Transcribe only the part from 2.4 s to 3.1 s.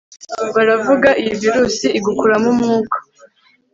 umwuka